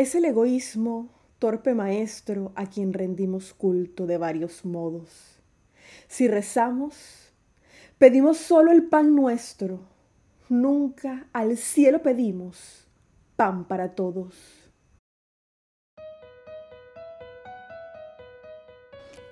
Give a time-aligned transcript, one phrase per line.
[0.00, 5.10] Es el egoísmo, torpe maestro, a quien rendimos culto de varios modos.
[6.08, 7.34] Si rezamos,
[7.98, 9.80] pedimos solo el pan nuestro,
[10.48, 12.88] nunca al cielo pedimos
[13.36, 14.59] pan para todos.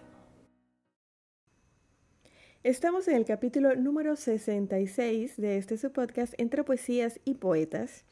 [2.62, 8.06] Estamos en el capítulo número 66 de este su podcast Entre Poesías y Poetas.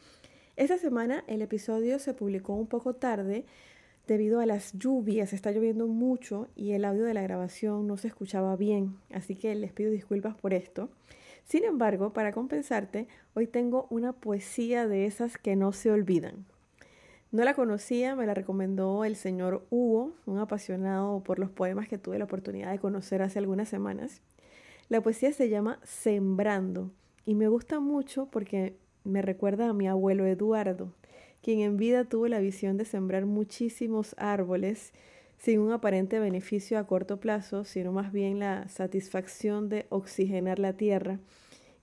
[0.57, 3.47] Esta semana el episodio se publicó un poco tarde
[4.07, 8.09] debido a las lluvias, está lloviendo mucho y el audio de la grabación no se
[8.09, 10.89] escuchaba bien, así que les pido disculpas por esto.
[11.45, 16.45] Sin embargo, para compensarte, hoy tengo una poesía de esas que no se olvidan.
[17.33, 21.99] No la conocía, me la recomendó el señor Hugo, un apasionado por los poemas que
[21.99, 24.23] tuve la oportunidad de conocer hace algunas semanas.
[24.89, 26.93] La poesía se llama Sembrando
[27.25, 30.93] y me gusta mucho porque me recuerda a mi abuelo Eduardo,
[31.47, 34.93] quien en vida tuvo la visión de sembrar muchísimos árboles
[35.39, 40.73] sin un aparente beneficio a corto plazo, sino más bien la satisfacción de oxigenar la
[40.73, 41.21] tierra.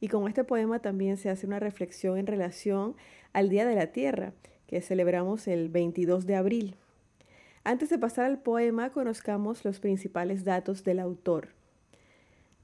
[0.02, 2.98] Y con este poema también se hace una reflexión en relación
[3.32, 4.34] al Día de la Tierra,
[4.68, 6.76] que celebramos el 22 de abril.
[7.64, 11.54] Antes de pasar al poema, conozcamos los principales datos del autor.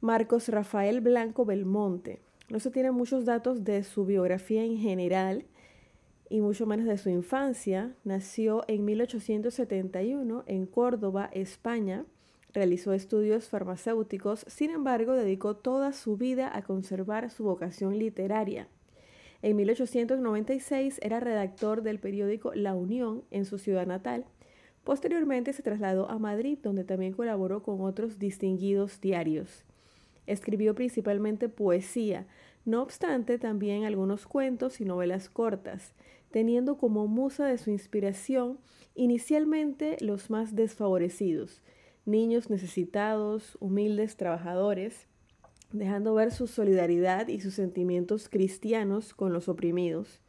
[0.02, 2.20] Marcos Rafael Blanco Belmonte.
[2.50, 5.45] No se tienen muchos datos de su biografía en general,
[6.30, 12.06] y mucho menos de su infancia, nació en 1871 en Córdoba, España.
[12.54, 18.68] Realizó estudios farmacéuticos, sin embargo, dedicó toda su vida a conservar su vocación literaria.
[19.42, 24.26] En 1896 era redactor del periódico La Unión en su ciudad natal.
[24.84, 29.66] Posteriormente se trasladó a Madrid, donde también colaboró con otros distinguidos diarios.
[30.28, 32.28] Escribió principalmente poesía,
[32.66, 35.94] no obstante también algunos cuentos y novelas cortas
[36.32, 38.60] teniendo como musa de su inspiración
[38.95, 41.62] inicialmente los más desfavorecidos,
[42.06, 45.08] niños necesitados, humildes trabajadores,
[45.72, 50.22] dejando ver su solidaridad y sus sentimientos cristianos con los oprimidos.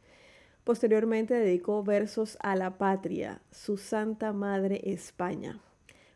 [0.63, 5.59] Posteriormente dedicó versos a la patria, su Santa Madre España.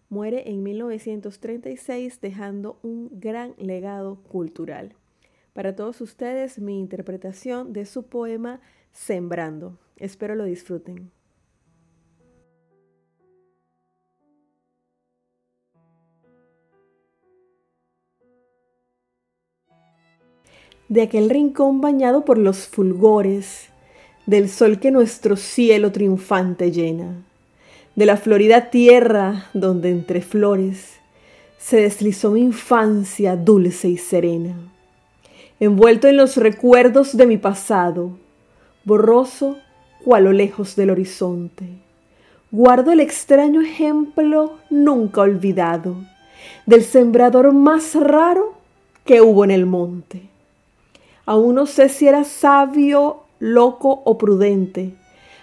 [0.09, 4.95] Muere en 1936 dejando un gran legado cultural.
[5.55, 8.59] Para todos ustedes mi interpretación de su poema
[8.91, 9.79] sembrando.
[9.95, 11.11] Espero lo disfruten.
[20.89, 23.69] De aquel rincón bañado por los fulgores
[24.25, 27.23] del sol que nuestro cielo triunfante llena,
[27.95, 30.99] de la florida tierra donde entre flores
[31.57, 34.74] se deslizó mi infancia dulce y serena,
[35.59, 38.11] envuelto en los recuerdos de mi pasado,
[38.83, 39.57] borroso
[40.03, 41.65] cual lo lejos del horizonte.
[42.51, 45.95] Guardo el extraño ejemplo nunca olvidado
[46.65, 48.53] del sembrador más raro
[49.03, 50.21] que hubo en el monte.
[51.25, 54.93] Aún no sé si era sabio, loco o prudente,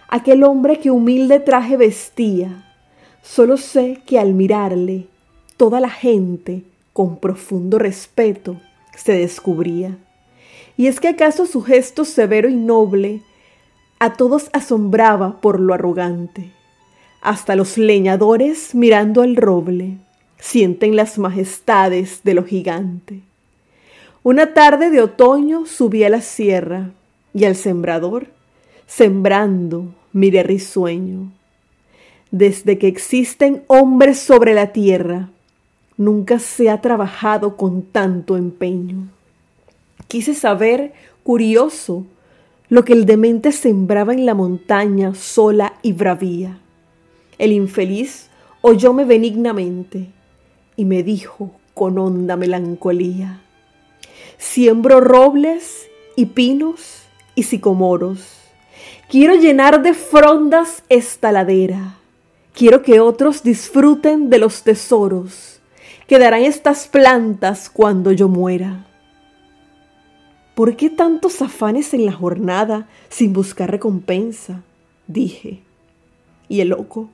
[0.08, 2.64] aquel hombre que humilde traje vestía.
[3.22, 5.06] Solo sé que al mirarle,
[5.56, 8.60] toda la gente, con profundo respeto,
[8.96, 9.96] se descubría.
[10.76, 13.22] Y es que acaso su gesto severo y noble
[13.98, 16.50] a todos asombraba por lo arrogante.
[17.20, 19.98] Hasta los leñadores, mirando al roble,
[20.40, 23.20] sienten las majestades de lo gigante.
[24.24, 26.90] Una tarde de otoño subí a la sierra
[27.32, 28.26] y al sembrador,
[28.86, 31.30] sembrando, miré risueño.
[32.32, 35.30] Desde que existen hombres sobre la tierra,
[35.96, 39.08] nunca se ha trabajado con tanto empeño.
[40.08, 40.92] Quise saber,
[41.22, 42.04] curioso,
[42.68, 46.58] lo que el demente sembraba en la montaña sola y bravía.
[47.38, 48.28] El infeliz
[48.60, 50.08] oyóme benignamente
[50.76, 53.40] y me dijo con honda melancolía,
[54.38, 57.02] siembro robles y pinos
[57.34, 58.38] y sicomoros.
[59.08, 61.96] Quiero llenar de frondas esta ladera.
[62.54, 65.61] Quiero que otros disfruten de los tesoros
[66.12, 68.84] que darán estas plantas cuando yo muera.
[70.54, 74.60] ¿Por qué tantos afanes en la jornada sin buscar recompensa?
[75.06, 75.62] dije.
[76.50, 77.08] Y el loco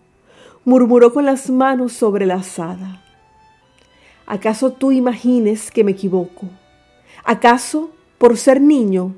[0.65, 3.05] murmuró con las manos sobre la asada.
[4.27, 6.49] ¿Acaso tú imagines que me equivoco?
[7.23, 9.15] ¿Acaso, por ser niño,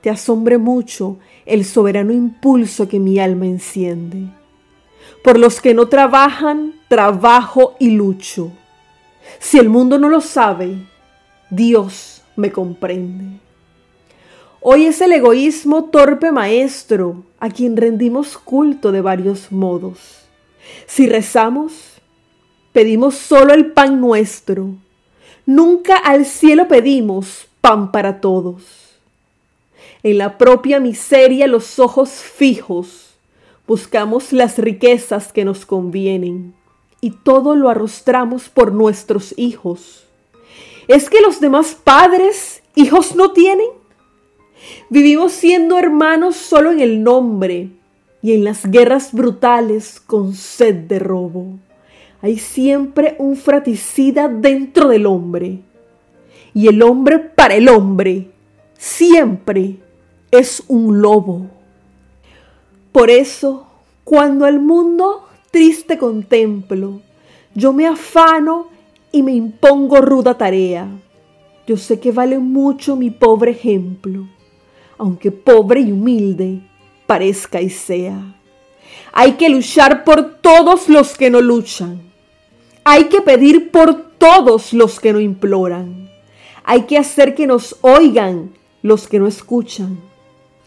[0.00, 4.28] te asombre mucho el soberano impulso que mi alma enciende?
[5.24, 8.52] Por los que no trabajan, trabajo y lucho.
[9.38, 10.76] Si el mundo no lo sabe,
[11.50, 13.40] Dios me comprende.
[14.60, 20.26] Hoy es el egoísmo torpe maestro a quien rendimos culto de varios modos.
[20.86, 22.00] Si rezamos,
[22.72, 24.70] pedimos solo el pan nuestro.
[25.44, 28.62] Nunca al cielo pedimos pan para todos.
[30.02, 33.14] En la propia miseria los ojos fijos,
[33.66, 36.54] buscamos las riquezas que nos convienen
[37.04, 40.04] y todo lo arrostramos por nuestros hijos.
[40.88, 43.68] ¿Es que los demás padres hijos no tienen?
[44.88, 47.68] Vivimos siendo hermanos solo en el nombre
[48.22, 51.58] y en las guerras brutales con sed de robo.
[52.22, 55.58] Hay siempre un fraticida dentro del hombre.
[56.54, 58.30] Y el hombre para el hombre
[58.78, 59.76] siempre
[60.30, 61.48] es un lobo.
[62.92, 63.66] Por eso,
[64.04, 65.23] cuando el mundo
[65.54, 67.00] triste contemplo,
[67.54, 68.66] yo me afano
[69.12, 70.88] y me impongo ruda tarea.
[71.66, 74.26] Yo sé que vale mucho mi pobre ejemplo
[74.98, 76.60] aunque pobre y humilde
[77.06, 78.36] parezca y sea.
[79.12, 82.00] Hay que luchar por todos los que no luchan.
[82.84, 86.10] Hay que pedir por todos los que no imploran.
[86.64, 88.52] Hay que hacer que nos oigan
[88.82, 89.98] los que no escuchan.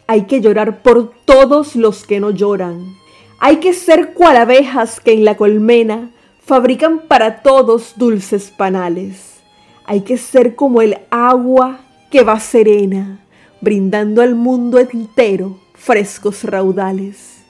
[0.07, 2.95] Hay que llorar por todos los que no lloran.
[3.39, 6.09] Hay que ser cual abejas que en la colmena
[6.43, 9.41] fabrican para todos dulces panales.
[9.85, 13.19] Hay que ser como el agua que va serena
[13.61, 17.43] brindando al mundo entero frescos raudales.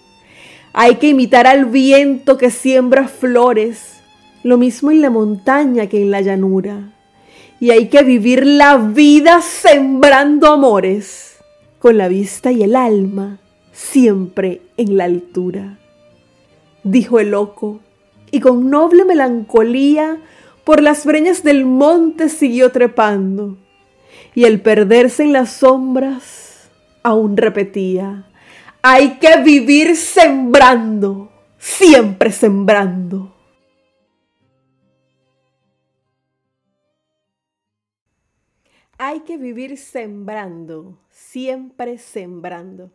[0.73, 4.01] Hay que imitar al viento que siembra flores,
[4.43, 6.93] lo mismo en la montaña que en la llanura.
[7.59, 11.37] Y hay que vivir la vida sembrando amores,
[11.79, 13.39] con la vista y el alma
[13.77, 15.77] siempre en la altura.
[16.83, 17.79] Dijo el loco,
[18.31, 20.17] y con noble melancolía
[20.63, 23.57] por las breñas del monte siguió trepando
[24.33, 26.69] y el perderse en las sombras
[27.03, 28.27] aún repetía,
[28.81, 33.33] hay que vivir sembrando, siempre sembrando.
[38.97, 42.91] Hay que vivir sembrando, siempre sembrando.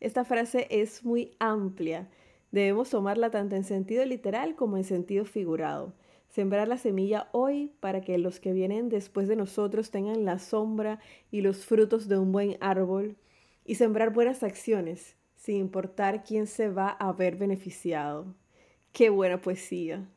[0.00, 2.08] Esta frase es muy amplia.
[2.50, 5.94] Debemos tomarla tanto en sentido literal como en sentido figurado.
[6.28, 11.00] Sembrar la semilla hoy para que los que vienen después de nosotros tengan la sombra
[11.30, 13.16] y los frutos de un buen árbol.
[13.64, 18.34] Y sembrar buenas acciones, sin importar quién se va a ver beneficiado.
[18.92, 20.08] Qué buena poesía.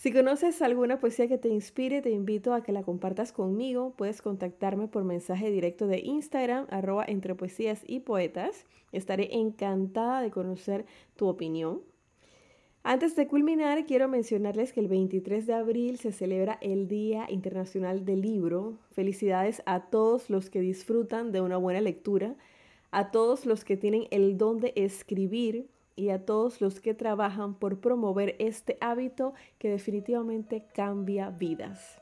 [0.00, 3.92] Si conoces alguna poesía que te inspire, te invito a que la compartas conmigo.
[3.98, 8.64] Puedes contactarme por mensaje directo de Instagram, arroba entre poesías y poetas.
[8.92, 10.86] Estaré encantada de conocer
[11.16, 11.82] tu opinión.
[12.82, 18.06] Antes de culminar, quiero mencionarles que el 23 de abril se celebra el Día Internacional
[18.06, 18.78] del Libro.
[18.92, 22.36] Felicidades a todos los que disfrutan de una buena lectura,
[22.90, 25.68] a todos los que tienen el don de escribir
[26.00, 32.00] y a todos los que trabajan por promover este hábito que definitivamente cambia vidas.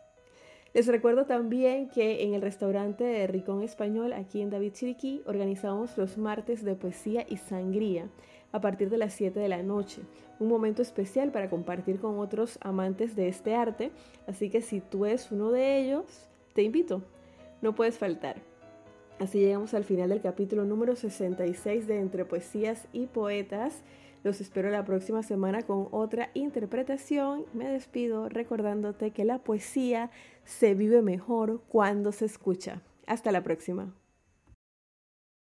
[0.73, 5.99] Les recuerdo también que en el restaurante de Ricón Español aquí en David Chiriquí organizamos
[5.99, 8.09] los martes de poesía y sangría
[8.53, 10.03] a partir de las 7 de la noche.
[10.39, 13.91] Un momento especial para compartir con otros amantes de este arte,
[14.29, 16.05] así que si tú eres uno de ellos,
[16.55, 17.03] te invito,
[17.61, 18.48] no puedes faltar.
[19.19, 23.83] Así llegamos al final del capítulo número 66 de Entre Poesías y Poetas.
[24.23, 27.45] Los espero la próxima semana con otra interpretación.
[27.53, 30.13] Me despido recordándote que la poesía
[30.45, 32.83] se vive mejor cuando se escucha.
[33.07, 33.93] Hasta la próxima.